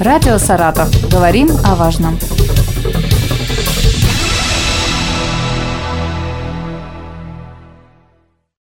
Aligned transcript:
Радио 0.00 0.38
«Саратов». 0.38 0.88
Говорим 1.10 1.48
о 1.64 1.74
важном. 1.74 2.16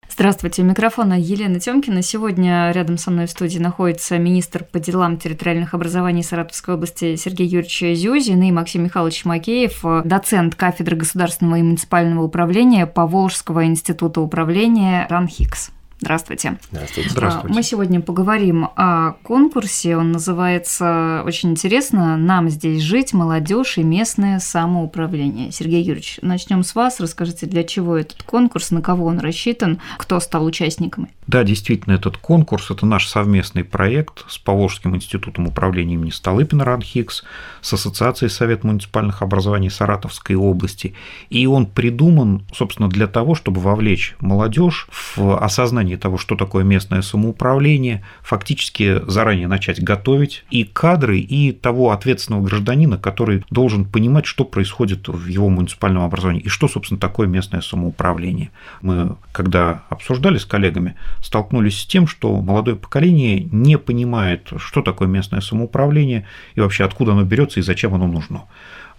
Здравствуйте, 0.08 0.62
у 0.62 0.64
микрофона 0.64 1.20
Елена 1.20 1.60
Тёмкина. 1.60 2.00
Сегодня 2.00 2.72
рядом 2.72 2.96
со 2.96 3.10
мной 3.10 3.26
в 3.26 3.30
студии 3.30 3.58
находится 3.58 4.16
министр 4.16 4.64
по 4.64 4.80
делам 4.80 5.18
территориальных 5.18 5.74
образований 5.74 6.22
Саратовской 6.22 6.76
области 6.76 7.16
Сергей 7.16 7.46
Юрьевич 7.46 7.98
Зюзин 8.00 8.42
и 8.42 8.50
Максим 8.50 8.84
Михайлович 8.84 9.26
Макеев, 9.26 9.84
доцент 10.06 10.54
кафедры 10.54 10.96
государственного 10.96 11.56
и 11.56 11.62
муниципального 11.62 12.22
управления 12.22 12.86
Поволжского 12.86 13.66
института 13.66 14.22
управления 14.22 15.06
РАНХИКС. 15.10 15.72
Здравствуйте. 16.00 16.58
Здравствуйте. 16.70 17.10
Здравствуйте. 17.10 17.54
Мы 17.54 17.62
сегодня 17.62 18.00
поговорим 18.00 18.68
о 18.76 19.12
конкурсе. 19.24 19.96
Он 19.96 20.12
называется 20.12 21.22
очень 21.26 21.50
интересно 21.50 22.16
«Нам 22.16 22.48
здесь 22.50 22.82
жить. 22.82 23.12
Молодежь 23.12 23.78
и 23.78 23.82
местное 23.82 24.38
самоуправление». 24.38 25.50
Сергей 25.50 25.82
Юрьевич, 25.82 26.20
начнем 26.22 26.62
с 26.62 26.74
вас. 26.76 27.00
Расскажите, 27.00 27.46
для 27.46 27.64
чего 27.64 27.96
этот 27.96 28.22
конкурс, 28.22 28.70
на 28.70 28.80
кого 28.80 29.06
он 29.06 29.18
рассчитан, 29.18 29.80
кто 29.96 30.20
стал 30.20 30.44
участниками? 30.44 31.08
Да, 31.28 31.44
действительно, 31.44 31.92
этот 31.92 32.16
конкурс– 32.16 32.70
это 32.70 32.86
наш 32.86 33.06
совместный 33.06 33.62
проект 33.62 34.24
с 34.28 34.38
Поволжским 34.38 34.96
институтом 34.96 35.46
управления 35.46 35.92
имени 35.92 36.08
Столыпина 36.08 36.64
РАНХИКС, 36.64 37.22
с 37.60 37.72
Ассоциацией 37.74 38.30
Совет 38.30 38.64
муниципальных 38.64 39.20
образований 39.20 39.68
Саратовской 39.68 40.36
области. 40.36 40.94
И 41.28 41.46
он 41.46 41.66
придуман, 41.66 42.44
собственно, 42.54 42.88
для 42.88 43.06
того, 43.06 43.34
чтобы 43.34 43.60
вовлечь 43.60 44.16
молодежь 44.20 44.88
в 44.90 45.38
осознание 45.38 45.98
того, 45.98 46.16
что 46.16 46.34
такое 46.34 46.64
местное 46.64 47.02
самоуправление, 47.02 48.02
фактически 48.22 49.02
заранее 49.06 49.48
начать 49.48 49.82
готовить 49.82 50.46
и 50.50 50.64
кадры, 50.64 51.18
и 51.18 51.52
того 51.52 51.90
ответственного 51.90 52.42
гражданина, 52.42 52.96
который 52.96 53.44
должен 53.50 53.84
понимать, 53.84 54.24
что 54.24 54.46
происходит 54.46 55.08
в 55.08 55.26
его 55.26 55.50
муниципальном 55.50 56.04
образовании 56.04 56.40
и 56.40 56.48
что, 56.48 56.68
собственно, 56.68 56.98
такое 56.98 57.26
местное 57.26 57.60
самоуправление. 57.60 58.50
Мы, 58.80 59.16
когда 59.32 59.82
обсуждали 59.90 60.38
с 60.38 60.46
коллегами, 60.46 60.96
столкнулись 61.22 61.80
с 61.80 61.86
тем, 61.86 62.06
что 62.06 62.40
молодое 62.40 62.76
поколение 62.76 63.48
не 63.50 63.78
понимает, 63.78 64.48
что 64.56 64.82
такое 64.82 65.08
местное 65.08 65.40
самоуправление 65.40 66.26
и 66.54 66.60
вообще 66.60 66.84
откуда 66.84 67.12
оно 67.12 67.24
берется 67.24 67.60
и 67.60 67.62
зачем 67.62 67.94
оно 67.94 68.06
нужно. 68.06 68.44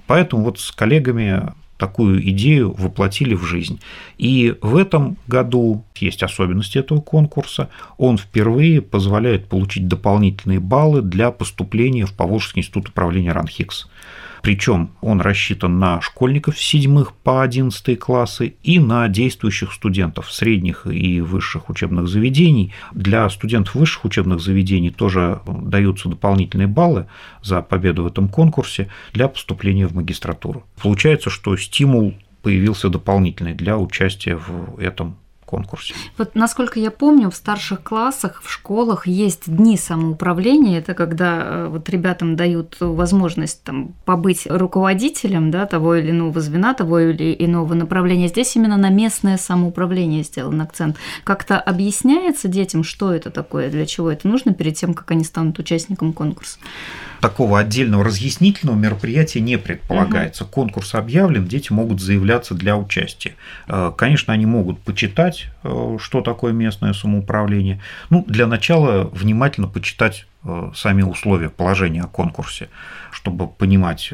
Поэтому 0.08 0.44
вот 0.44 0.60
с 0.60 0.72
коллегами 0.72 1.54
такую 1.80 2.22
идею 2.32 2.76
воплотили 2.78 3.34
в 3.34 3.44
жизнь. 3.44 3.80
И 4.18 4.56
в 4.62 4.76
этом 4.76 5.18
году 5.28 5.86
есть 5.96 6.22
особенности 6.22 6.78
этого 6.78 7.00
конкурса. 7.00 7.70
Он 7.98 8.18
впервые 8.18 8.82
позволяет 8.82 9.48
получить 9.48 9.88
дополнительные 9.88 10.60
баллы 10.60 11.02
для 11.02 11.32
поступления 11.32 12.06
в 12.06 12.14
Поволжский 12.14 12.60
институт 12.60 12.90
управления 12.90 13.32
РАНХИКС. 13.32 13.88
Причем 14.42 14.92
он 15.02 15.22
рассчитан 15.22 15.80
на 15.80 16.02
школьников 16.02 16.58
с 16.58 16.62
7 16.62 17.06
по 17.24 17.42
11 17.44 18.00
классы 18.00 18.56
и 18.64 18.80
на 18.80 19.08
действующих 19.08 19.74
студентов 19.74 20.32
средних 20.32 20.86
и 20.88 21.22
высших 21.22 21.70
учебных 21.70 22.08
заведений. 22.08 22.74
Для 22.92 23.30
студентов 23.30 23.76
высших 23.76 24.06
учебных 24.06 24.40
заведений 24.40 24.90
тоже 24.90 25.42
даются 25.46 26.10
дополнительные 26.10 26.68
баллы 26.68 27.08
за 27.42 27.62
победу 27.62 28.04
в 28.04 28.08
этом 28.08 28.30
конкурсе 28.30 28.90
для 29.14 29.28
поступления 29.28 29.88
в 29.88 29.96
магистратуру. 29.96 30.64
Получается, 30.82 31.30
что 31.30 31.56
стимул 31.58 32.14
появился 32.42 32.90
дополнительный 32.90 33.54
для 33.54 33.78
участия 33.78 34.36
в 34.36 34.80
этом 34.80 35.18
конкурсе. 35.50 35.96
Вот 36.18 36.36
насколько 36.36 36.80
я 36.80 36.92
помню, 36.92 37.32
в 37.32 37.36
старших 37.36 37.82
классах, 37.82 38.42
в 38.44 38.52
школах 38.52 39.08
есть 39.08 39.52
дни 39.52 39.78
самоуправления. 39.78 40.78
Это 40.78 40.94
когда 40.94 41.42
э, 41.42 41.68
вот 41.70 41.90
ребятам 41.90 42.36
дают 42.36 42.78
возможность 42.80 43.64
там, 43.64 43.96
побыть 44.06 44.46
руководителем 44.46 45.50
да, 45.50 45.66
того 45.66 45.96
или 45.96 46.12
иного 46.12 46.40
звена, 46.40 46.76
того 46.76 47.00
или 47.00 47.36
иного 47.40 47.74
направления. 47.74 48.28
Здесь 48.28 48.56
именно 48.56 48.78
на 48.78 48.90
местное 48.90 49.38
самоуправление 49.38 50.24
сделан 50.24 50.62
акцент. 50.62 50.98
Как-то 51.24 51.60
объясняется 51.60 52.48
детям, 52.48 52.84
что 52.84 53.12
это 53.12 53.32
такое, 53.32 53.72
для 53.72 53.88
чего 53.88 54.12
это 54.12 54.28
нужно 54.28 54.54
перед 54.54 54.76
тем, 54.76 54.94
как 54.94 55.10
они 55.12 55.24
станут 55.24 55.58
участником 55.58 56.14
конкурса? 56.14 56.60
Такого 57.22 57.60
отдельного 57.60 58.04
разъяснительного 58.04 58.76
мероприятия 58.76 59.42
не 59.42 59.58
предполагается. 59.58 60.44
Угу. 60.44 60.52
Конкурс 60.52 60.96
объявлен, 60.96 61.46
дети 61.46 61.72
могут 61.72 62.02
заявляться 62.02 62.54
для 62.54 62.78
участия. 62.78 63.36
Э, 63.68 63.92
конечно, 63.96 64.34
они 64.34 64.46
могут 64.46 64.80
почитать, 64.80 65.48
э, 65.64 65.98
что 66.00 66.22
такое 66.22 66.54
местное 66.54 66.94
самоуправление. 66.94 67.82
Ну, 68.10 68.24
для 68.28 68.48
начала 68.48 69.06
внимательно 69.06 69.68
почитать 69.68 70.26
э, 70.44 70.72
сами 70.76 71.02
условия 71.02 71.50
положения 71.50 72.02
о 72.02 72.08
конкурсе, 72.08 72.70
чтобы 73.12 73.48
понимать, 73.48 74.12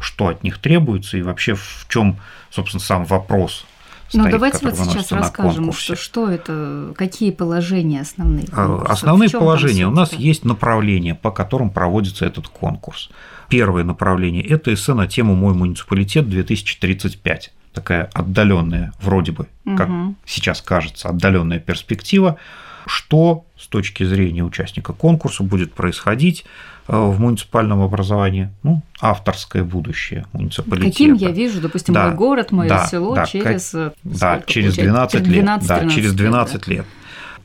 что 0.00 0.28
от 0.28 0.42
них 0.42 0.58
требуется 0.58 1.18
и 1.18 1.22
вообще 1.22 1.54
в 1.54 1.86
чем, 1.88 2.18
собственно, 2.50 2.82
сам 2.82 3.04
вопрос 3.04 3.66
ну, 4.12 4.30
давайте 4.30 4.58
вот 4.62 4.76
сейчас 4.76 5.12
расскажем, 5.12 5.72
что, 5.72 5.96
что 5.96 6.28
это, 6.28 6.92
какие 6.96 7.30
положения 7.30 8.00
основные. 8.00 8.46
А, 8.52 8.66
конкурса, 8.66 8.92
основные 8.92 9.30
положения. 9.30 9.86
У 9.86 9.90
нас 9.90 10.12
есть 10.12 10.44
направления, 10.44 11.14
по 11.14 11.30
которым 11.30 11.70
проводится 11.70 12.26
этот 12.26 12.48
конкурс. 12.48 13.10
Первое 13.48 13.84
направление– 13.84 14.44
это 14.48 14.72
эссе 14.72 14.94
на 14.94 15.06
тему 15.06 15.34
«Мой 15.34 15.54
муниципалитет 15.54 16.26
2035» 16.26 17.50
такая 17.72 18.10
отдаленная, 18.12 18.92
вроде 19.00 19.32
бы, 19.32 19.46
как 19.76 19.88
угу. 19.88 20.14
сейчас 20.24 20.60
кажется, 20.60 21.08
отдаленная 21.08 21.60
перспектива, 21.60 22.36
что 22.86 23.44
с 23.58 23.66
точки 23.66 24.04
зрения 24.04 24.42
участника 24.42 24.92
конкурса 24.92 25.42
будет 25.42 25.72
происходить 25.72 26.44
э, 26.88 26.96
в 26.96 27.20
муниципальном 27.20 27.82
образовании, 27.82 28.50
ну, 28.62 28.82
авторское 29.00 29.64
будущее 29.64 30.26
муниципалитета. 30.32 30.90
Каким 30.90 31.14
я 31.14 31.30
вижу, 31.30 31.60
допустим, 31.60 31.94
да, 31.94 32.06
мой 32.06 32.14
город, 32.16 32.52
мое 32.52 32.68
да, 32.68 32.86
село 32.86 33.14
да, 33.14 33.26
через... 33.26 33.74
Да, 34.04 34.42
через 34.46 34.76
12 34.76 35.20
лет. 35.20 35.28
12, 35.28 35.68
да, 35.68 35.88
через 35.88 36.14
12 36.14 36.54
лет. 36.54 36.68
лет. 36.68 36.86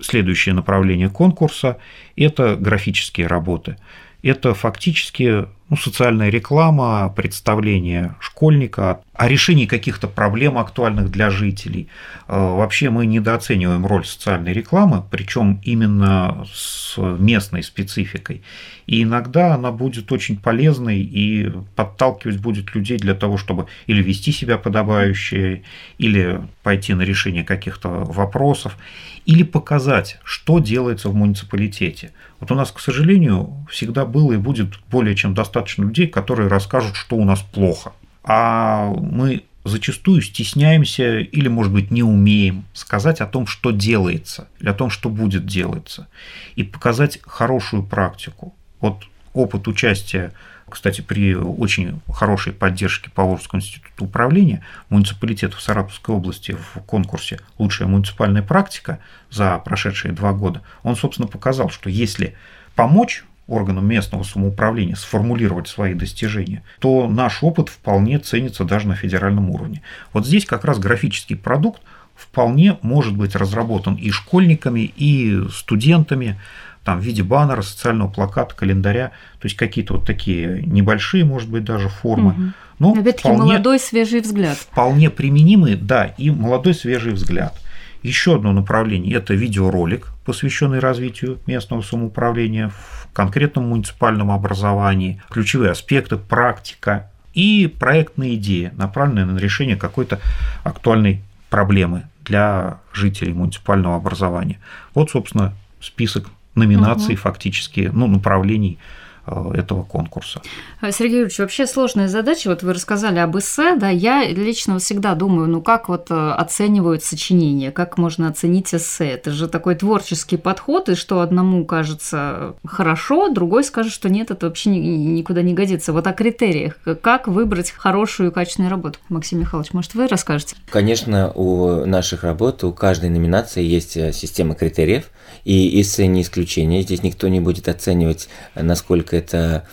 Следующее 0.02 0.54
направление 0.56 1.10
конкурса– 1.10 1.78
это 2.16 2.56
графические 2.56 3.28
работы. 3.28 3.78
Это 4.24 4.54
фактически 4.54 5.46
ну, 5.70 5.78
социальная 5.78 6.30
реклама, 6.30 7.12
представление 7.16 8.16
школьника 8.20 9.02
о 9.14 9.28
решении 9.28 9.66
каких-то 9.66 10.08
проблем 10.08 10.58
актуальных 10.58 11.10
для 11.10 11.32
жителей. 11.32 11.88
Э, 12.28 12.38
вообще 12.38 12.92
мы 12.92 13.06
недооцениваем 13.08 13.86
роль 13.86 14.06
социальной 14.06 14.54
рекламы, 14.54 15.04
причем 15.10 15.60
именно 15.64 16.46
с 16.54 16.98
местной 16.98 17.64
спецификой. 17.64 18.44
И 18.88 19.04
иногда 19.04 19.56
она 19.56 19.72
будет 19.72 20.12
очень 20.12 20.38
полезной 20.38 21.00
и 21.00 21.52
подталкивать 21.76 22.40
будет 22.40 22.76
людей 22.76 22.98
для 22.98 23.16
того, 23.16 23.38
чтобы 23.38 23.68
или 23.88 24.02
вести 24.02 24.32
себя 24.32 24.58
подобающе, 24.58 25.64
или 25.98 26.42
пойти 26.64 26.94
на 26.94 27.02
решение 27.02 27.44
каких-то 27.44 27.90
вопросов, 27.90 28.78
или 29.26 29.44
показать, 29.44 30.20
что 30.24 30.60
делается 30.60 31.10
в 31.10 31.16
муниципалитете. 31.16 32.12
Вот 32.40 32.52
у 32.52 32.56
нас, 32.56 32.72
к 32.72 32.80
сожалению, 32.80 33.66
всегда 33.70 34.06
было 34.06 34.34
и 34.34 34.38
будет 34.38 34.76
более 34.92 35.16
чем 35.16 35.34
достаточно 35.34 35.84
людей, 35.84 36.08
которые 36.08 36.48
расскажут, 36.48 36.96
что 36.96 37.16
у 37.16 37.26
нас 37.26 37.42
плохо. 37.42 37.94
А 38.24 38.94
мы 38.94 39.44
зачастую 39.64 40.22
стесняемся 40.22 41.20
или, 41.20 41.48
может 41.48 41.74
быть, 41.74 41.92
не 41.92 42.04
умеем 42.04 42.66
сказать 42.74 43.20
о 43.20 43.26
том, 43.26 43.48
что 43.48 43.72
делается, 43.72 44.48
или 44.60 44.70
о 44.70 44.74
том, 44.74 44.90
что 44.90 45.10
будет 45.10 45.46
делаться, 45.46 46.08
и 46.56 46.64
показать 46.64 47.20
хорошую 47.24 47.84
практику. 47.84 48.54
Вот 48.80 49.04
опыт 49.34 49.68
участия, 49.68 50.32
кстати, 50.70 51.02
при 51.02 51.36
очень 51.36 52.02
хорошей 52.12 52.54
поддержке 52.54 53.10
Поволжского 53.10 53.60
института 53.60 54.04
управления 54.04 54.64
муниципалитетов 54.90 55.62
Саратовской 55.62 56.16
области 56.16 56.54
в 56.54 56.80
конкурсе 56.82 57.40
«Лучшая 57.58 57.88
муниципальная 57.88 58.42
практика» 58.42 59.00
за 59.30 59.58
прошедшие 59.60 60.14
два 60.14 60.34
года, 60.34 60.62
он, 60.84 60.96
собственно, 60.96 61.28
показал, 61.28 61.70
что 61.70 61.90
если 61.90 62.36
помочь 62.76 63.26
органам 63.48 63.88
местного 63.88 64.24
самоуправления 64.24 64.96
сформулировать 64.96 65.68
свои 65.68 65.94
достижения, 65.94 66.64
то 66.80 67.08
наш 67.08 67.44
опыт 67.44 67.70
вполне 67.70 68.20
ценится 68.20 68.64
даже 68.64 68.88
на 68.88 68.96
федеральном 68.96 69.50
уровне. 69.50 69.82
Вот 70.14 70.26
здесь 70.26 70.46
как 70.46 70.66
раз 70.66 70.80
графический 70.80 71.36
продукт 71.36 71.82
вполне 72.16 72.78
может 72.82 73.16
быть 73.16 73.36
разработан 73.36 73.96
и 73.96 74.10
школьниками, 74.10 74.92
и 74.96 75.44
студентами, 75.52 76.40
там, 76.86 77.00
в 77.00 77.04
виде 77.04 77.24
баннера, 77.24 77.64
социального 77.64 78.10
плаката, 78.10 78.56
календаря, 78.56 79.08
то 79.40 79.48
есть 79.48 79.58
какие-то 79.58 79.96
вот 79.96 80.06
такие 80.06 80.62
небольшие, 80.62 81.26
может 81.26 81.50
быть, 81.50 81.66
даже 81.66 81.90
формы. 81.90 82.32
Угу. 82.32 82.42
Но 82.78 82.92
Опять-таки 82.92 83.30
вполне, 83.30 83.54
молодой 83.54 83.80
свежий 83.80 84.22
взгляд. 84.22 84.56
Вполне 84.58 85.10
применимые, 85.10 85.78
да, 85.78 86.06
и 86.06 86.30
молодой 86.30 86.76
свежий 86.76 87.14
взгляд. 87.14 87.60
Еще 88.04 88.36
одно 88.36 88.52
направление– 88.52 89.16
это 89.18 89.34
видеоролик, 89.34 90.10
посвященный 90.26 90.78
развитию 90.78 91.40
местного 91.48 91.82
самоуправления 91.82 92.70
в 92.70 93.08
конкретном 93.14 93.70
муниципальном 93.70 94.30
образовании, 94.30 95.20
ключевые 95.32 95.72
аспекты, 95.72 96.18
практика 96.18 97.10
и 97.34 97.74
проектные 97.80 98.36
идеи, 98.36 98.72
направленные 98.76 99.26
на 99.26 99.40
решение 99.40 99.76
какой-то 99.76 100.20
актуальной 100.64 101.24
проблемы 101.50 102.04
для 102.24 102.78
жителей 102.94 103.34
муниципального 103.34 103.96
образования. 103.96 104.60
Вот, 104.94 105.10
собственно, 105.10 105.54
список 105.80 106.30
номинаций 106.56 107.16
угу. 107.16 107.22
фактически, 107.22 107.92
ну, 107.94 108.08
направлений 108.08 108.80
Э, 109.28 109.52
этого 109.56 109.84
конкурса. 109.84 110.42
Э, 110.82 110.92
Сергей 110.92 111.16
Юрьевич, 111.16 111.40
вообще 111.40 111.66
сложная 111.66 112.08
задача. 112.08 112.48
Вот 112.48 112.62
вы 112.62 112.74
рассказали 112.74 113.18
об 113.18 113.36
эссе, 113.38 113.76
да, 113.76 113.90
я 113.90 114.24
лично 114.24 114.78
всегда 114.78 115.16
думаю, 115.16 115.48
ну 115.48 115.64
как 115.64 115.90
вот 115.90 116.12
э, 116.12 116.14
оценивают 116.14 117.04
сочинение, 117.04 117.72
как 117.72 117.98
можно 117.98 118.28
оценить 118.28 118.74
эссе? 118.76 119.08
Это 119.08 119.32
же 119.32 119.48
такой 119.48 119.74
творческий 119.76 120.38
подход, 120.38 120.90
и 120.90 120.96
что 120.96 121.22
одному 121.22 121.66
кажется 121.66 122.54
хорошо, 122.66 123.30
другой 123.30 123.64
скажет, 123.64 123.94
что 123.94 124.10
нет, 124.10 124.30
это 124.30 124.46
вообще 124.46 124.70
никуда 124.70 125.42
не 125.42 125.56
годится. 125.56 125.92
Вот 125.92 126.06
о 126.06 126.14
критериях, 126.14 126.78
как 127.02 127.28
выбрать 127.28 127.72
хорошую 127.72 128.30
и 128.30 128.34
качественную 128.34 128.70
работу? 128.70 129.00
Максим 129.10 129.40
Михайлович, 129.40 129.74
может, 129.74 129.96
вы 129.96 130.08
расскажете? 130.08 130.56
Конечно, 130.70 131.32
у 131.32 131.84
наших 131.86 132.24
работ, 132.24 132.64
у 132.64 132.72
каждой 132.72 133.10
номинации 133.10 133.64
есть 133.64 133.94
система 134.14 134.54
критериев, 134.54 135.10
и 135.46 135.82
эссе 135.82 136.08
не 136.08 136.24
исключение. 136.24 136.82
Здесь 136.82 137.04
никто 137.04 137.28
не 137.30 137.40
будет 137.40 137.70
оценивать, 137.70 138.28
насколько 138.56 139.16
это 139.16 139.68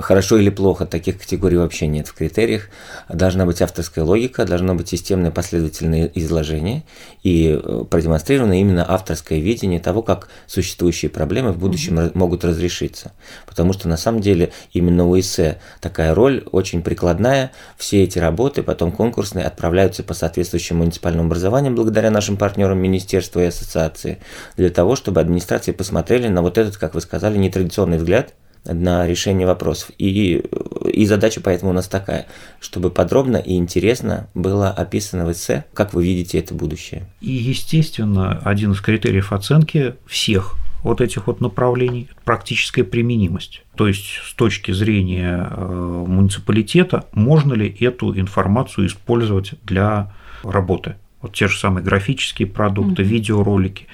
хорошо 0.00 0.38
или 0.38 0.50
плохо, 0.50 0.86
таких 0.86 1.18
категорий 1.18 1.56
вообще 1.56 1.86
нет 1.86 2.08
в 2.08 2.14
критериях. 2.14 2.68
Должна 3.08 3.46
быть 3.46 3.62
авторская 3.62 4.04
логика, 4.04 4.44
должно 4.44 4.74
быть 4.74 4.88
системное 4.88 5.30
последовательное 5.30 6.10
изложение 6.14 6.84
и 7.22 7.60
э, 7.62 7.84
продемонстрировано 7.88 8.60
именно 8.60 8.84
авторское 8.88 9.38
видение 9.38 9.80
того, 9.80 10.02
как 10.02 10.28
существующие 10.46 11.10
проблемы 11.10 11.52
в 11.52 11.58
будущем 11.58 11.98
mm-hmm. 11.98 12.12
могут 12.14 12.44
разрешиться. 12.44 13.12
Потому 13.46 13.72
что 13.72 13.88
на 13.88 13.96
самом 13.96 14.20
деле 14.20 14.52
именно 14.72 15.06
у 15.06 15.18
эссе 15.18 15.60
такая 15.80 16.14
роль 16.14 16.44
очень 16.52 16.82
прикладная. 16.82 17.52
Все 17.76 18.02
эти 18.04 18.18
работы, 18.18 18.62
потом 18.62 18.92
конкурсные, 18.92 19.44
отправляются 19.44 20.02
по 20.02 20.14
соответствующим 20.14 20.78
муниципальным 20.78 21.26
образованиям 21.26 21.74
благодаря 21.74 22.10
нашим 22.10 22.36
партнерам 22.36 22.78
Министерства 22.78 23.40
и 23.40 23.46
Ассоциации, 23.46 24.18
для 24.56 24.70
того, 24.70 24.96
чтобы 24.96 25.20
администрации 25.20 25.72
посмотрели 25.72 26.28
на 26.28 26.42
вот 26.42 26.58
этот, 26.58 26.76
как 26.76 26.94
вы 26.94 27.00
сказали, 27.00 27.38
нетрадиционный 27.38 27.98
взгляд– 27.98 28.34
на 28.64 29.06
решение 29.06 29.46
вопросов. 29.46 29.90
И, 29.98 30.44
и 30.92 31.06
задача 31.06 31.40
поэтому 31.42 31.70
у 31.70 31.74
нас 31.74 31.88
такая, 31.88 32.26
чтобы 32.60 32.90
подробно 32.90 33.36
и 33.36 33.56
интересно 33.56 34.28
было 34.34 34.70
описано 34.70 35.26
в 35.26 35.32
эссе, 35.32 35.64
как 35.74 35.94
вы 35.94 36.04
видите 36.04 36.38
это 36.38 36.54
будущее. 36.54 37.08
И, 37.20 37.30
естественно, 37.30 38.40
один 38.44 38.72
из 38.72 38.80
критериев 38.80 39.32
оценки 39.32 39.94
всех 40.06 40.56
вот 40.82 41.00
этих 41.00 41.26
вот 41.26 41.40
направлений– 41.40 42.08
практическая 42.24 42.84
применимость. 42.84 43.62
То 43.76 43.86
есть 43.86 44.20
с 44.24 44.32
точки 44.34 44.72
зрения 44.72 45.46
э, 45.50 46.04
муниципалитета, 46.06 47.04
можно 47.12 47.52
ли 47.52 47.68
эту 47.80 48.18
информацию 48.18 48.86
использовать 48.86 49.52
для 49.64 50.14
работы. 50.42 50.96
Вот 51.20 51.34
те 51.34 51.48
же 51.48 51.58
самые 51.58 51.84
графические 51.84 52.48
продукты, 52.48 53.02
mm-hmm. 53.02 53.06
видеоролики. 53.06 53.86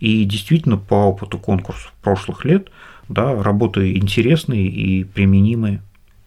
И 0.00 0.24
действительно, 0.24 0.76
по 0.76 1.06
опыту 1.06 1.38
конкурсов 1.38 1.94
прошлых 2.02 2.44
лет– 2.44 2.68
да, 3.08 3.42
работы 3.42 3.96
интересные 3.96 4.66
и 4.66 5.04
применимые. 5.04 5.80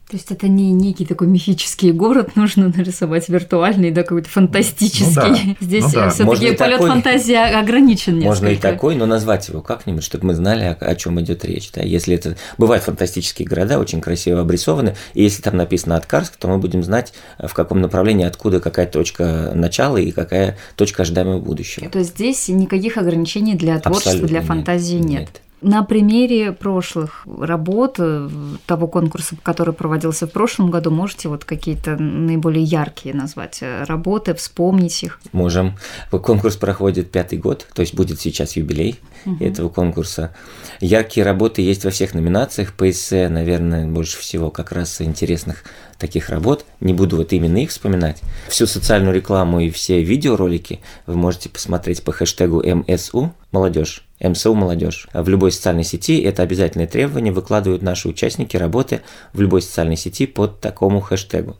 То 0.09 0.15
есть 0.15 0.31
это 0.31 0.47
не 0.47 0.71
некий 0.71 1.06
такой 1.06 1.27
мифический 1.27 1.91
город, 1.91 2.31
нужно 2.35 2.71
нарисовать 2.74 3.27
виртуальный, 3.27 3.91
да, 3.91 4.03
какой-то 4.03 4.29
фантастический. 4.29 5.06
Ну, 5.15 5.56
да. 5.56 5.56
Здесь 5.59 5.83
ну, 5.83 5.91
да. 5.91 6.09
все-таки 6.09 6.38
полет 6.38 6.57
такой, 6.57 6.88
фантазии 6.88 7.35
ограничен. 7.35 8.13
Несколько. 8.13 8.29
Можно 8.29 8.47
и 8.47 8.56
такой, 8.56 8.95
но 8.95 9.06
назвать 9.06 9.50
его 9.50 9.62
как-нибудь, 9.62 10.03
чтобы 10.03 10.27
мы 10.27 10.33
знали, 10.33 10.63
о, 10.63 10.74
о 10.74 10.95
чем 10.95 11.19
идет 11.19 11.44
речь. 11.44 11.71
Да. 11.74 11.81
Если 11.81 12.15
это 12.15 12.38
бывают 12.57 12.85
фантастические 12.85 13.50
города, 13.50 13.79
очень 13.79 14.00
красиво 14.00 14.39
обрисованы, 14.39 14.95
и 15.13 15.24
если 15.24 15.41
там 15.41 15.57
написано 15.57 15.97
Откарск, 15.97 16.38
то 16.38 16.47
мы 16.47 16.57
будем 16.57 16.83
знать, 16.83 17.13
в 17.38 17.53
каком 17.53 17.81
направлении, 17.81 18.25
откуда 18.25 18.62
какая 18.62 18.85
точка 18.85 19.51
начала 19.56 19.97
и 19.97 20.12
какая 20.12 20.57
точка 20.77 21.01
ожидаемого 21.03 21.39
будущего. 21.39 21.89
То 21.89 22.00
есть 22.00 22.12
здесь 22.12 22.47
никаких 22.47 22.95
ограничений 22.97 23.56
для 23.56 23.77
творчества, 23.79 24.12
Абсолютно 24.12 24.27
для 24.29 24.41
фантазии 24.41 24.95
нет. 24.95 25.19
нет. 25.19 25.41
На 25.62 25.83
примере 25.83 26.51
прошлых 26.51 27.25
работ, 27.25 27.95
э, 27.98 28.30
того 28.68 28.88
конкурса, 28.88 29.36
который 29.42 29.74
проводился 29.74 30.27
в 30.27 30.31
прошлом 30.31 30.69
году, 30.69 30.92
можете 30.92 31.30
вот 31.30 31.45
какие-то 31.45 31.95
наиболее 31.98 32.63
яркие 32.63 33.15
назвать 33.15 33.59
э, 33.62 33.83
работы, 33.86 34.36
вспомнить 34.36 35.01
их? 35.01 35.19
Можем. 35.31 35.75
Конкурс 36.12 36.57
проходит 36.57 37.09
пятый 37.09 37.39
год, 37.39 37.65
то 37.74 37.81
есть 37.81 37.95
будет 37.95 38.21
сейчас 38.21 38.56
юбилей 38.56 39.00
угу. 39.25 39.44
этого 39.44 39.69
конкурса. 39.69 40.36
Яркие 40.80 41.25
работы 41.25 41.63
есть 41.63 41.86
во 41.86 41.89
всех 41.89 42.13
номинациях. 42.13 42.74
По 42.74 42.88
эссе, 42.88 43.27
наверное, 43.27 43.88
больше 43.88 44.19
всего 44.19 44.51
как 44.51 44.71
раз 44.71 45.01
интересных 45.01 45.63
таких 45.98 46.30
работ. 46.30 46.65
Не 46.80 46.94
буду 46.94 47.18
вот 47.18 47.33
именно 47.33 47.57
их 47.57 47.71
вспоминать. 47.71 48.21
Всю 48.48 48.68
социальную 48.68 49.15
рекламу 49.15 49.60
и 49.60 49.71
все 49.71 50.03
видеоролики 50.03 50.81
вы 51.07 51.15
можете 51.15 51.50
посмотреть 51.50 52.03
по 52.03 52.12
хэштегу 52.12 52.62
МСУ 52.63 53.33
«Молодежь». 53.51 54.03
МСУ 54.19 54.53
«Молодежь». 54.53 55.07
В 55.13 55.29
любой 55.29 55.51
социальной 55.51 55.83
сети 55.83 56.21
это 56.21 56.44
обязательное 56.44 56.88
требование 56.88 57.31
выкладывают 57.31 57.81
наши 57.81 58.07
участники 58.07 58.57
работы 58.57 59.01
в 59.33 59.41
любой 59.41 59.61
социальной 59.61 59.97
сети 59.97 60.25
под 60.25 60.59
такому 60.59 60.99
хэштегу. 60.99 61.57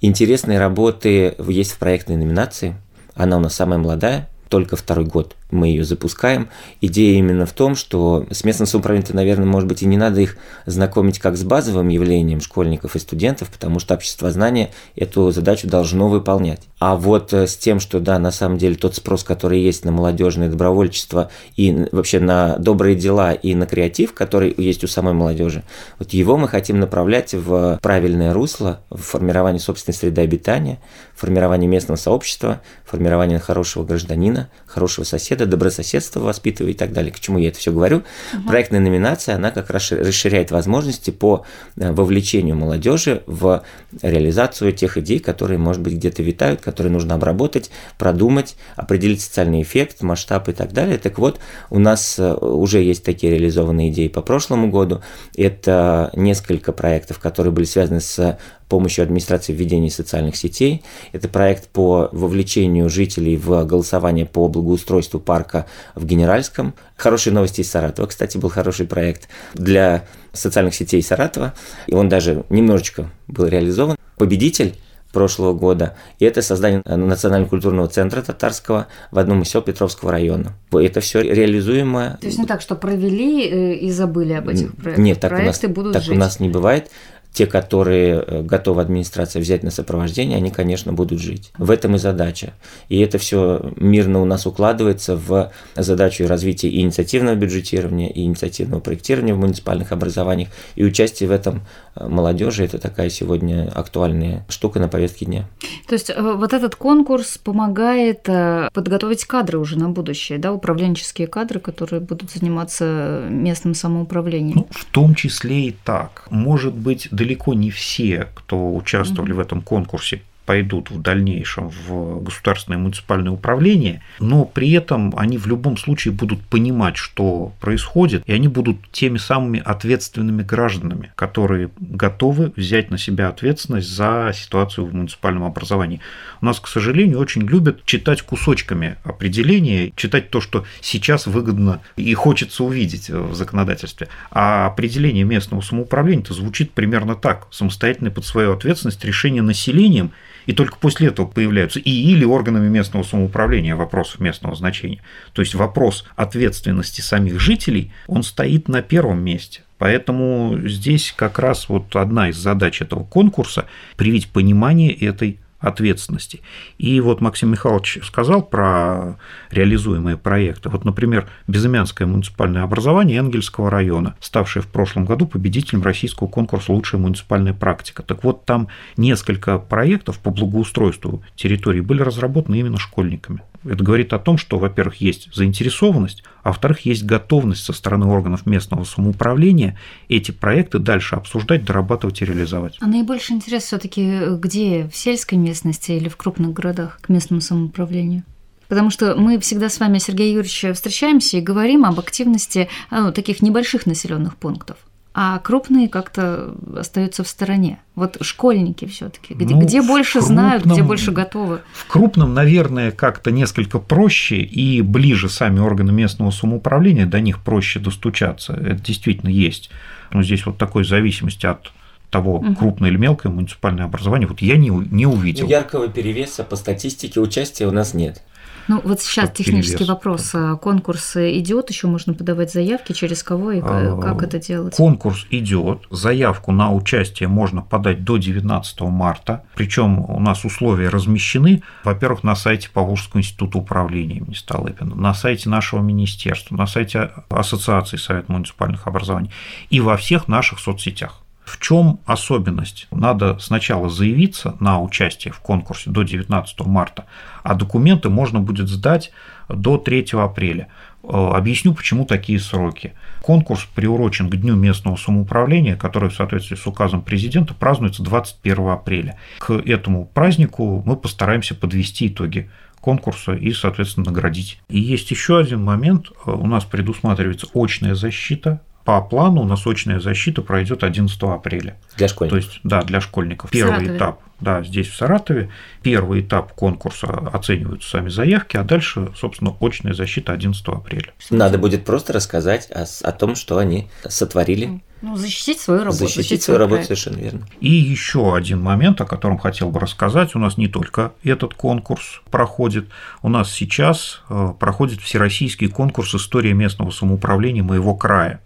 Интересные 0.00 0.58
работы 0.58 1.34
есть 1.46 1.72
в 1.72 1.78
проектной 1.78 2.16
номинации. 2.16 2.76
Она 3.14 3.36
у 3.36 3.40
нас 3.40 3.54
самая 3.54 3.78
молодая, 3.78 4.28
только 4.48 4.76
второй 4.76 5.06
год 5.06 5.36
мы 5.52 5.68
ее 5.68 5.84
запускаем. 5.84 6.48
Идея 6.80 7.18
именно 7.18 7.46
в 7.46 7.52
том, 7.52 7.74
что 7.74 8.26
с 8.30 8.44
местным 8.44 8.66
самоуправлением, 8.66 9.16
наверное, 9.16 9.46
может 9.46 9.68
быть, 9.68 9.82
и 9.82 9.86
не 9.86 9.96
надо 9.96 10.20
их 10.20 10.36
знакомить 10.66 11.18
как 11.18 11.36
с 11.36 11.42
базовым 11.42 11.88
явлением 11.88 12.40
школьников 12.40 12.96
и 12.96 12.98
студентов, 12.98 13.50
потому 13.50 13.78
что 13.78 13.94
общество 13.94 14.30
знания 14.30 14.70
эту 14.96 15.30
задачу 15.30 15.68
должно 15.68 16.08
выполнять. 16.08 16.60
А 16.78 16.96
вот 16.96 17.32
э, 17.32 17.46
с 17.46 17.56
тем, 17.56 17.80
что, 17.80 18.00
да, 18.00 18.18
на 18.18 18.30
самом 18.30 18.58
деле 18.58 18.74
тот 18.74 18.94
спрос, 18.94 19.24
который 19.24 19.60
есть 19.60 19.84
на 19.84 19.92
молодежное 19.92 20.48
добровольчество 20.48 21.30
и 21.56 21.86
вообще 21.92 22.20
на 22.20 22.56
добрые 22.56 22.96
дела 22.96 23.32
и 23.32 23.54
на 23.54 23.66
креатив, 23.66 24.14
который 24.14 24.54
есть 24.56 24.84
у 24.84 24.86
самой 24.86 25.12
молодежи, 25.12 25.62
вот 25.98 26.12
его 26.12 26.36
мы 26.36 26.48
хотим 26.48 26.80
направлять 26.80 27.34
в 27.34 27.78
правильное 27.82 28.32
русло, 28.32 28.80
в 28.90 29.00
формирование 29.02 29.60
собственной 29.60 29.94
среды 29.94 30.22
обитания, 30.22 30.78
формирование 31.14 31.68
местного 31.68 31.96
сообщества, 31.96 32.62
формирование 32.84 33.38
хорошего 33.38 33.84
гражданина, 33.84 34.48
хорошего 34.66 35.04
соседа, 35.04 35.39
добрососедства 35.46 36.20
воспитывая 36.20 36.72
и 36.72 36.74
так 36.74 36.92
далее. 36.92 37.12
К 37.12 37.20
чему 37.20 37.38
я 37.38 37.48
это 37.48 37.58
все 37.58 37.72
говорю? 37.72 38.02
Угу. 38.32 38.48
Проектная 38.48 38.80
номинация, 38.80 39.36
она 39.36 39.50
как 39.50 39.70
раз 39.70 39.92
расширяет 39.92 40.50
возможности 40.50 41.10
по 41.10 41.44
э, 41.76 41.92
вовлечению 41.92 42.56
молодежи 42.56 43.22
в 43.26 43.62
реализацию 44.02 44.72
тех 44.72 44.96
идей, 44.98 45.18
которые, 45.18 45.58
может 45.58 45.82
быть, 45.82 45.94
где-то 45.94 46.22
витают, 46.22 46.60
которые 46.60 46.92
нужно 46.92 47.14
обработать, 47.14 47.70
продумать, 47.98 48.56
определить 48.76 49.20
социальный 49.20 49.62
эффект, 49.62 50.02
масштаб 50.02 50.48
и 50.48 50.52
так 50.52 50.72
далее. 50.72 50.98
Так 50.98 51.18
вот, 51.18 51.40
у 51.70 51.78
нас 51.78 52.18
э, 52.18 52.32
уже 52.32 52.82
есть 52.82 53.04
такие 53.04 53.32
реализованные 53.32 53.90
идеи 53.90 54.08
по 54.08 54.22
прошлому 54.22 54.70
году. 54.70 55.02
Это 55.36 56.10
несколько 56.14 56.72
проектов, 56.72 57.18
которые 57.18 57.52
были 57.52 57.64
связаны 57.64 58.00
с 58.00 58.38
помощью 58.70 59.02
администрации 59.02 59.52
введения 59.52 59.90
социальных 59.90 60.36
сетей. 60.36 60.82
Это 61.12 61.28
проект 61.28 61.68
по 61.68 62.08
вовлечению 62.12 62.88
жителей 62.88 63.36
в 63.36 63.64
голосование 63.64 64.24
по 64.24 64.48
благоустройству 64.48 65.20
парка 65.20 65.66
в 65.94 66.06
Генеральском. 66.06 66.74
Хорошие 66.96 67.34
новости 67.34 67.60
из 67.60 67.70
Саратова, 67.70 68.06
кстати, 68.06 68.38
был 68.38 68.48
хороший 68.48 68.86
проект 68.86 69.28
для 69.54 70.06
социальных 70.32 70.74
сетей 70.74 71.02
Саратова. 71.02 71.52
И 71.86 71.94
он 71.94 72.08
даже 72.08 72.44
немножечко 72.48 73.10
был 73.26 73.46
реализован. 73.46 73.96
Победитель 74.16 74.76
прошлого 75.12 75.52
года. 75.52 75.96
И 76.20 76.24
это 76.24 76.40
создание 76.40 76.82
Национального 76.84 77.48
культурного 77.48 77.88
центра 77.88 78.22
татарского 78.22 78.86
в 79.10 79.18
одном 79.18 79.42
из 79.42 79.48
сел 79.48 79.62
Петровского 79.62 80.12
района. 80.12 80.52
Это 80.72 81.00
все 81.00 81.20
реализуемо. 81.22 82.18
То 82.20 82.26
есть 82.28 82.38
не 82.38 82.46
так, 82.46 82.60
что 82.60 82.76
провели 82.76 83.48
э, 83.48 83.74
и 83.74 83.90
забыли 83.90 84.34
об 84.34 84.48
этих 84.48 84.74
проектах. 84.76 85.04
Нет, 85.04 85.20
так, 85.20 85.30
Проекты 85.30 85.66
у 85.66 85.68
нас, 85.68 85.74
будут 85.74 85.92
так 85.94 86.02
жить. 86.02 86.16
у 86.16 86.18
нас 86.18 86.38
не 86.38 86.48
бывает 86.48 86.90
те, 87.32 87.46
которые 87.46 88.24
э, 88.26 88.42
готова 88.42 88.82
администрация 88.82 89.40
взять 89.40 89.62
на 89.62 89.70
сопровождение, 89.70 90.36
они, 90.36 90.50
конечно, 90.50 90.92
будут 90.92 91.20
жить. 91.20 91.52
В 91.58 91.70
этом 91.70 91.94
и 91.94 91.98
задача. 91.98 92.54
И 92.88 92.98
это 93.00 93.18
все 93.18 93.72
мирно 93.76 94.20
у 94.20 94.24
нас 94.24 94.46
укладывается 94.46 95.16
в 95.16 95.52
задачу 95.76 96.26
развития 96.26 96.68
и 96.68 96.80
инициативного 96.80 97.36
бюджетирования, 97.36 98.08
и 98.08 98.24
инициативного 98.24 98.80
проектирования 98.80 99.34
в 99.34 99.38
муниципальных 99.38 99.92
образованиях, 99.92 100.48
и 100.74 100.84
участие 100.84 101.28
в 101.28 101.32
этом 101.32 101.62
э, 101.94 102.08
молодежи. 102.08 102.64
Это 102.64 102.78
такая 102.78 103.10
сегодня 103.10 103.70
актуальная 103.74 104.44
штука 104.48 104.80
на 104.80 104.88
повестке 104.88 105.26
дня. 105.26 105.48
То 105.86 105.94
есть 105.94 106.10
э, 106.10 106.20
вот 106.20 106.52
этот 106.52 106.74
конкурс 106.74 107.38
помогает 107.38 108.22
подготовить 108.22 109.24
кадры 109.24 109.58
уже 109.58 109.78
на 109.78 109.88
будущее, 109.88 110.38
да, 110.38 110.52
управленческие 110.52 111.28
кадры, 111.28 111.60
которые 111.60 112.00
будут 112.00 112.30
заниматься 112.30 113.24
местным 113.28 113.74
самоуправлением? 113.74 114.56
Ну, 114.56 114.68
в 114.70 114.84
том 114.86 115.14
числе 115.14 115.68
и 115.68 115.70
так. 115.70 116.26
Может 116.30 116.74
быть, 116.74 117.08
далеко 117.20 117.52
не 117.52 117.70
все, 117.70 118.28
кто 118.34 118.74
участвовали 118.74 119.32
mm-hmm. 119.32 119.36
в 119.36 119.40
этом 119.40 119.60
конкурсе, 119.60 120.22
пойдут 120.50 120.90
в 120.90 121.00
дальнейшем 121.00 121.68
в 121.68 122.24
государственное 122.24 122.76
муниципальное 122.76 123.30
управление, 123.30 124.02
но 124.18 124.44
при 124.44 124.72
этом 124.72 125.14
они 125.16 125.38
в 125.38 125.46
любом 125.46 125.76
случае 125.76 126.12
будут 126.12 126.40
понимать, 126.40 126.96
что 126.96 127.52
происходит, 127.60 128.24
и 128.26 128.32
они 128.32 128.48
будут 128.48 128.90
теми 128.90 129.18
самыми 129.18 129.62
ответственными 129.64 130.42
гражданами, 130.42 131.12
которые 131.14 131.70
готовы 131.78 132.52
взять 132.56 132.90
на 132.90 132.98
себя 132.98 133.28
ответственность 133.28 133.94
за 133.94 134.32
ситуацию 134.34 134.86
в 134.86 134.92
муниципальном 134.92 135.44
образовании. 135.44 136.00
У 136.40 136.46
нас, 136.46 136.58
к 136.58 136.66
сожалению, 136.66 137.20
очень 137.20 137.42
любят 137.42 137.84
читать 137.84 138.22
кусочками 138.22 138.96
определения, 139.04 139.92
читать 139.94 140.30
то, 140.30 140.40
что 140.40 140.64
сейчас 140.80 141.28
выгодно 141.28 141.80
и 141.94 142.12
хочется 142.14 142.64
увидеть 142.64 143.08
в 143.08 143.34
законодательстве. 143.34 144.08
А 144.32 144.66
определение 144.66 145.22
местного 145.22 145.60
самоуправления 145.60 146.24
это 146.24 146.34
звучит 146.34 146.72
примерно 146.72 147.14
так. 147.14 147.46
Самостоятельное 147.52 148.10
под 148.10 148.24
свою 148.24 148.52
ответственность 148.52 149.04
решение 149.04 149.42
населением 149.42 150.10
и 150.46 150.52
только 150.52 150.76
после 150.78 151.08
этого 151.08 151.26
появляются 151.26 151.78
и 151.80 151.90
или 151.90 152.24
органами 152.24 152.68
местного 152.68 153.02
самоуправления 153.02 153.76
вопросов 153.76 154.20
местного 154.20 154.54
значения. 154.54 155.02
То 155.32 155.42
есть 155.42 155.54
вопрос 155.54 156.04
ответственности 156.16 157.00
самих 157.00 157.40
жителей, 157.40 157.92
он 158.06 158.22
стоит 158.22 158.68
на 158.68 158.82
первом 158.82 159.22
месте. 159.22 159.62
Поэтому 159.78 160.58
здесь 160.64 161.12
как 161.16 161.38
раз 161.38 161.70
вот 161.70 161.96
одна 161.96 162.28
из 162.28 162.36
задач 162.36 162.82
этого 162.82 163.02
конкурса– 163.04 163.66
привить 163.96 164.28
понимание 164.28 164.92
этой 164.92 165.38
ответственности. 165.60 166.40
И 166.78 167.00
вот 167.00 167.20
Максим 167.20 167.50
Михайлович 167.50 167.98
сказал 168.02 168.42
про 168.42 169.18
реализуемые 169.50 170.16
проекты. 170.16 170.68
Вот, 170.70 170.84
например, 170.84 171.28
Безымянское 171.46 172.08
муниципальное 172.08 172.62
образование 172.62 173.18
Энгельского 173.18 173.70
района, 173.70 174.16
ставшее 174.20 174.62
в 174.62 174.68
прошлом 174.68 175.04
году 175.04 175.26
победителем 175.26 175.82
российского 175.82 176.28
конкурса 176.28 176.72
«Лучшая 176.72 177.00
муниципальная 177.00 177.54
практика». 177.54 178.02
Так 178.02 178.24
вот, 178.24 178.44
там 178.44 178.68
несколько 178.96 179.58
проектов 179.58 180.18
по 180.18 180.30
благоустройству 180.30 181.22
территории 181.36 181.80
были 181.80 182.02
разработаны 182.02 182.58
именно 182.58 182.78
школьниками. 182.78 183.42
Это 183.64 183.84
говорит 183.84 184.12
о 184.12 184.18
том, 184.18 184.38
что, 184.38 184.58
во-первых, 184.58 184.96
есть 184.96 185.28
заинтересованность, 185.34 186.22
а 186.42 186.48
во-вторых, 186.48 186.86
есть 186.86 187.04
готовность 187.04 187.64
со 187.64 187.72
стороны 187.72 188.06
органов 188.06 188.46
местного 188.46 188.84
самоуправления 188.84 189.78
эти 190.08 190.30
проекты 190.30 190.78
дальше 190.78 191.16
обсуждать, 191.16 191.64
дорабатывать 191.64 192.22
и 192.22 192.24
реализовать. 192.24 192.76
А 192.80 192.86
наибольший 192.86 193.36
интерес 193.36 193.64
все-таки 193.64 194.36
где? 194.38 194.88
В 194.90 194.96
сельской 194.96 195.36
местности 195.36 195.92
или 195.92 196.08
в 196.08 196.16
крупных 196.16 196.52
городах 196.52 196.98
к 197.02 197.08
местному 197.10 197.40
самоуправлению? 197.40 198.24
Потому 198.68 198.90
что 198.90 199.16
мы 199.16 199.38
всегда 199.40 199.68
с 199.68 199.80
вами, 199.80 199.98
Сергей 199.98 200.32
Юрьевич, 200.32 200.76
встречаемся 200.76 201.38
и 201.38 201.40
говорим 201.40 201.84
об 201.84 201.98
активности 201.98 202.68
ну, 202.90 203.12
таких 203.12 203.42
небольших 203.42 203.84
населенных 203.84 204.36
пунктов 204.36 204.78
а 205.12 205.38
крупные 205.40 205.88
как-то 205.88 206.54
остаются 206.76 207.24
в 207.24 207.28
стороне. 207.28 207.80
Вот 207.96 208.18
школьники 208.20 208.86
все-таки, 208.86 209.34
где, 209.34 209.54
ну, 209.54 209.62
где 209.62 209.82
больше 209.82 210.20
крупном, 210.20 210.36
знают, 210.36 210.64
где 210.64 210.82
больше 210.82 211.10
готовы. 211.10 211.62
В 211.72 211.86
крупном, 211.86 212.32
наверное, 212.32 212.92
как-то 212.92 213.32
несколько 213.32 213.80
проще 213.80 214.36
и 214.36 214.82
ближе 214.82 215.28
сами 215.28 215.58
органы 215.58 215.92
местного 215.92 216.30
самоуправления, 216.30 217.06
до 217.06 217.20
них 217.20 217.42
проще 217.42 217.80
достучаться. 217.80 218.52
Это 218.54 218.82
действительно 218.82 219.30
есть. 219.30 219.70
Но 220.12 220.22
здесь 220.22 220.46
вот 220.46 220.58
такой 220.58 220.84
зависимости 220.84 221.44
от 221.46 221.72
того, 222.10 222.36
угу. 222.36 222.54
крупное 222.54 222.90
или 222.90 222.96
мелкое 222.96 223.32
муниципальное 223.32 223.84
образование, 223.84 224.28
вот 224.28 224.42
я 224.42 224.56
не, 224.56 224.68
не 224.68 225.06
увидел. 225.06 225.44
Ну, 225.44 225.50
яркого 225.50 225.88
перевеса 225.88 226.44
по 226.44 226.56
статистике 226.56 227.20
участия 227.20 227.66
у 227.66 227.72
нас 227.72 227.94
нет. 227.94 228.22
Ну, 228.70 228.80
вот 228.84 229.00
сейчас 229.00 229.30
технический 229.30 229.78
перевес. 229.78 229.88
вопрос. 229.88 230.30
А 230.32 230.54
конкурс 230.54 231.16
идет, 231.16 231.70
еще 231.70 231.88
можно 231.88 232.14
подавать 232.14 232.52
заявки, 232.52 232.92
через 232.92 233.24
кого 233.24 233.50
и 233.50 233.60
а, 233.60 233.98
как 234.00 234.22
это 234.22 234.38
делать? 234.38 234.76
Конкурс 234.76 235.26
идет. 235.30 235.88
Заявку 235.90 236.52
на 236.52 236.72
участие 236.72 237.28
можно 237.28 237.62
подать 237.62 238.04
до 238.04 238.16
19 238.16 238.80
марта. 238.82 239.42
Причем 239.56 239.98
у 239.98 240.20
нас 240.20 240.44
условия 240.44 240.88
размещены, 240.88 241.64
во-первых, 241.82 242.22
на 242.22 242.36
сайте 242.36 242.70
Поволжского 242.70 243.20
института 243.20 243.58
управления 243.58 244.18
имени 244.18 244.34
Столыпина, 244.34 244.94
на 244.94 245.14
сайте 245.14 245.48
нашего 245.48 245.80
министерства, 245.80 246.54
на 246.54 246.68
сайте 246.68 247.10
Ассоциации 247.28 247.96
Совета 247.96 248.30
муниципальных 248.30 248.86
образований 248.86 249.32
и 249.70 249.80
во 249.80 249.96
всех 249.96 250.28
наших 250.28 250.60
соцсетях. 250.60 251.19
В 251.50 251.58
чем 251.58 251.98
особенность? 252.06 252.86
Надо 252.92 253.36
сначала 253.40 253.88
заявиться 253.88 254.54
на 254.60 254.80
участие 254.80 255.34
в 255.34 255.40
конкурсе 255.40 255.90
до 255.90 256.04
19 256.04 256.60
марта, 256.60 257.06
а 257.42 257.54
документы 257.54 258.08
можно 258.08 258.38
будет 258.38 258.68
сдать 258.68 259.10
до 259.48 259.76
3 259.76 260.10
апреля. 260.12 260.68
Э, 261.02 261.32
объясню, 261.34 261.74
почему 261.74 262.04
такие 262.04 262.38
сроки. 262.38 262.92
Конкурс 263.20 263.66
приурочен 263.74 264.30
к 264.30 264.36
Дню 264.36 264.54
местного 264.54 264.94
самоуправления, 264.94 265.74
который 265.74 266.10
в 266.10 266.14
соответствии 266.14 266.54
с 266.54 266.68
указом 266.68 267.02
президента 267.02 267.52
празднуется 267.52 268.04
21 268.04 268.68
апреля. 268.68 269.18
К 269.40 269.54
этому 269.54 270.06
празднику 270.06 270.84
мы 270.86 270.96
постараемся 270.96 271.56
подвести 271.56 272.06
итоги 272.06 272.48
конкурса 272.80 273.32
и, 273.32 273.52
соответственно, 273.52 274.06
наградить. 274.06 274.60
И 274.68 274.78
есть 274.78 275.10
еще 275.10 275.36
один 275.36 275.64
момент. 275.64 276.12
У 276.24 276.46
нас 276.46 276.64
предусматривается 276.64 277.48
очная 277.54 277.96
защита 277.96 278.60
по 278.90 279.00
плану 279.02 279.42
у 279.42 279.44
нас 279.44 279.64
очная 279.68 280.00
защита 280.00 280.42
пройдет 280.42 280.82
11 280.82 281.22
апреля. 281.22 281.76
Для 281.96 282.08
школьников? 282.08 282.30
То 282.30 282.36
есть, 282.44 282.60
да, 282.64 282.82
для 282.82 283.00
школьников. 283.00 283.48
Первый 283.50 283.70
Саратове. 283.74 283.96
этап, 283.96 284.20
да, 284.40 284.64
здесь 284.64 284.88
в 284.88 284.96
Саратове. 284.96 285.48
Первый 285.82 286.22
этап 286.22 286.54
конкурса 286.54 287.06
оцениваются 287.32 287.88
сами 287.88 288.08
заявки, 288.08 288.56
а 288.56 288.64
дальше, 288.64 289.12
собственно, 289.16 289.54
очная 289.60 289.94
защита 289.94 290.32
11 290.32 290.66
апреля. 290.66 291.12
Надо 291.30 291.58
будет 291.58 291.84
просто 291.84 292.12
рассказать 292.12 292.68
о, 292.72 292.84
о 293.02 293.12
том, 293.12 293.36
что 293.36 293.58
они 293.58 293.88
сотворили. 294.08 294.80
Ну, 295.02 295.16
защитить 295.16 295.60
свою 295.60 295.84
работу. 295.84 295.98
Защитить, 295.98 296.16
защитить 296.16 296.42
свою 296.42 296.58
работу, 296.58 296.82
совершенно 296.82 297.18
верно. 297.18 297.46
И 297.60 297.70
еще 297.70 298.34
один 298.34 298.60
момент, 298.60 299.00
о 299.00 299.06
котором 299.06 299.38
хотел 299.38 299.70
бы 299.70 299.78
рассказать. 299.78 300.34
У 300.34 300.40
нас 300.40 300.56
не 300.58 300.66
только 300.66 301.12
этот 301.22 301.54
конкурс 301.54 302.22
проходит. 302.32 302.88
У 303.22 303.28
нас 303.28 303.52
сейчас 303.52 304.22
э, 304.28 304.52
проходит 304.58 305.00
всероссийский 305.00 305.68
конкурс 305.68 306.12
«История 306.16 306.54
местного 306.54 306.90
самоуправления 306.90 307.62
моего 307.62 307.94
края». 307.94 308.40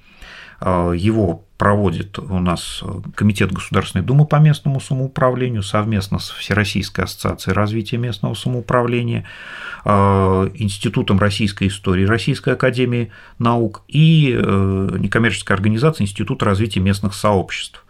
А, 0.61 0.93
его 0.93 1.45
проводит 1.57 2.19
у 2.19 2.39
нас 2.41 2.83
Комитет 3.15 3.53
Государственной 3.53 4.05
Думы 4.05 4.27
по 4.27 4.37
местному 4.37 4.81
самоуправлению 4.81 5.63
совместно 5.63 6.19
с 6.19 6.31
Всероссийской 6.31 7.05
ассоциацией 7.05 7.55
развития 7.55 7.97
местного 7.97 8.35
самоуправления, 8.35 9.25
а, 9.85 10.51
Институтом 10.55 11.19
российской 11.19 11.69
истории 11.69 12.05
Российской 12.05 12.55
академии 12.55 13.11
наук 13.39 13.83
и 13.89 14.35
э, 14.37 14.97
некоммерческой 14.99 15.57
организацией 15.57 16.09
Институт 16.09 16.43
развития 16.43 16.81
местных 16.81 17.15
сообществ. 17.15 17.85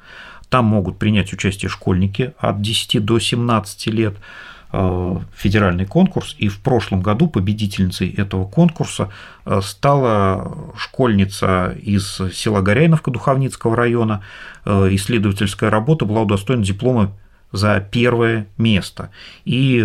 Там 0.48 0.66
могут 0.66 0.98
принять 0.98 1.32
участие 1.32 1.68
школьники 1.68 2.34
от 2.38 2.60
10 2.60 3.04
до 3.04 3.18
17 3.18 3.86
лет, 3.88 4.14
Э, 4.18 4.20
федеральный 5.34 5.86
конкурс, 5.86 6.34
и 6.38 6.48
в 6.48 6.60
прошлом 6.60 7.02
году 7.02 7.28
победительницей 7.28 8.10
этого 8.10 8.46
конкурса 8.46 9.10
э, 9.44 9.60
стала 9.62 10.72
школьница 10.76 11.76
из 11.80 12.20
села 12.32 12.60
Горяйновка 12.60 13.10
Духовницкого 13.10 13.76
района. 13.76 14.22
Э, 14.64 14.88
исследовательская 14.90 15.70
работа 15.70 16.04
была 16.04 16.22
удостоена 16.22 16.64
диплома 16.64 17.12
за 17.52 17.80
первое 17.80 18.46
место. 18.58 19.10
И 19.44 19.80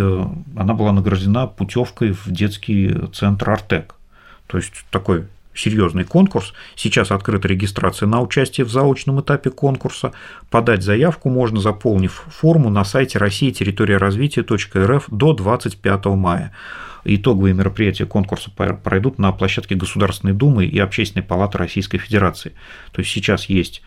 она 0.56 0.74
была 0.74 0.92
награждена 0.92 1.46
путевкой 1.46 2.14
в 2.14 2.32
детский 2.32 2.96
центр 3.14 3.52
Артек. 3.52 3.96
То 4.48 4.58
есть 4.58 4.74
такой 4.90 5.28
серьезный 5.60 6.04
конкурс. 6.04 6.54
Сейчас 6.76 7.12
открыта 7.12 7.48
регистрация 7.48 8.08
на 8.08 8.22
участие 8.22 8.66
в 8.66 8.72
заочном 8.72 9.22
этапе 9.22 9.50
конкурса. 9.50 10.14
Подать 10.50 10.84
заявку 10.84 11.30
можно, 11.30 11.60
заполнив 11.60 12.26
форму 12.28 12.70
на 12.70 12.84
сайте 12.84 13.20
России 13.20 13.52
территория 13.52 13.98
развития.рф 13.98 15.06
до 15.10 15.34
25 15.34 16.06
мая. 16.06 16.54
Итоговые 17.06 17.54
мероприятия 17.54 18.06
конкурса 18.06 18.52
пройдут 18.52 19.20
на 19.20 19.32
площадке 19.32 19.76
Государственной 19.76 20.34
Думы 20.34 20.66
и 20.66 20.80
Общественной 20.80 21.24
палаты 21.24 21.58
Российской 21.58 21.98
Федерации. 21.98 22.54
То 22.92 23.02
есть 23.02 23.12
сейчас 23.12 23.46
есть 23.46 23.82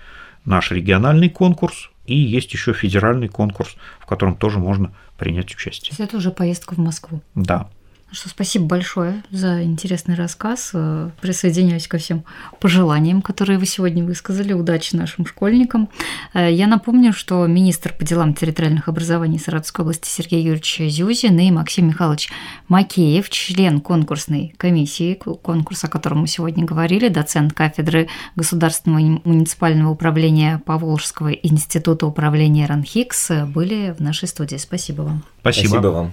наш 0.44 0.70
региональный 0.70 1.28
конкурс, 1.28 1.90
и 2.06 2.16
есть 2.16 2.52
еще 2.52 2.72
федеральный 2.72 3.28
конкурс, 3.28 3.76
в 4.00 4.06
котором 4.06 4.34
тоже 4.34 4.58
можно 4.58 4.92
принять 5.18 5.54
участие. 5.54 5.94
Это 5.98 6.16
уже 6.16 6.30
поездка 6.30 6.74
в 6.74 6.78
Москву. 6.78 7.22
Да. 7.34 7.68
Ну 8.12 8.16
что, 8.16 8.28
спасибо 8.28 8.66
большое 8.66 9.22
за 9.30 9.64
интересный 9.64 10.16
рассказ. 10.16 10.72
Э, 10.74 11.08
присоединяюсь 11.22 11.88
ко 11.88 11.96
всем 11.96 12.24
пожеланиям, 12.60 13.22
которые 13.22 13.58
вы 13.58 13.64
сегодня 13.64 14.04
высказали. 14.04 14.52
Удачи 14.52 14.94
нашим 14.94 15.24
школьникам. 15.24 15.88
Э, 16.34 16.52
я 16.52 16.66
напомню, 16.66 17.14
что 17.14 17.46
министр 17.46 17.94
по 17.94 18.04
делам 18.04 18.34
территориальных 18.34 18.88
образований 18.88 19.38
Саратовской 19.38 19.84
области 19.84 20.10
Сергей 20.10 20.42
Юрьевич 20.42 20.92
Зюзин 20.94 21.38
и 21.38 21.50
Максим 21.50 21.88
Михайлович 21.88 22.28
Макеев, 22.68 23.30
член 23.30 23.80
конкурсной 23.80 24.52
комиссии, 24.58 25.14
конкурс, 25.14 25.82
о 25.84 25.88
котором 25.88 26.18
мы 26.18 26.26
сегодня 26.26 26.66
говорили, 26.66 27.08
доцент 27.08 27.54
кафедры 27.54 28.10
государственного 28.36 29.22
муниципального 29.24 29.90
управления 29.90 30.60
Поволжского 30.66 31.30
института 31.32 32.04
управления 32.04 32.66
РАНХИКС, 32.66 33.30
были 33.46 33.94
в 33.98 34.02
нашей 34.02 34.28
студии. 34.28 34.56
Спасибо 34.56 35.00
вам. 35.00 35.22
Спасибо, 35.40 35.68
Спасибо 35.68 35.86
вам. 35.86 36.12